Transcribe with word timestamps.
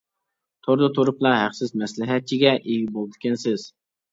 توردا 0.67 0.87
تۇرۇپلا 0.95 1.33
ھەقسىز 1.41 1.73
مەسلىھەتچىگە 1.81 2.57
ئىگە 2.57 2.91
بولىدىكەنسىز. 2.97 3.71